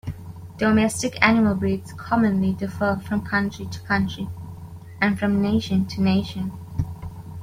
Domestic 0.57 1.15
animal 1.23 1.53
breeds 1.53 1.93
commonly 1.93 2.53
differ 2.53 2.99
from 3.07 3.21
country 3.23 3.67
to 3.67 3.79
country, 3.81 4.27
and 4.99 5.19
from 5.19 5.43
nation 5.43 5.85
to 5.85 6.01
nation. 6.01 6.51